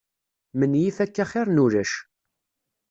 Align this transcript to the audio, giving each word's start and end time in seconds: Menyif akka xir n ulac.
Menyif 0.57 0.97
akka 1.03 1.25
xir 1.31 1.47
n 1.49 1.61
ulac. 1.65 1.93